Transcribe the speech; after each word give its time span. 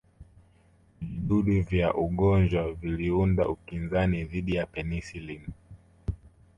Vijidudu 1.01 1.61
vya 1.63 1.93
ugonjwa 1.93 2.73
viliunda 2.73 3.47
ukinzani 3.49 4.23
dhidi 4.23 4.55
ya 4.55 4.65
penicillin 4.65 5.45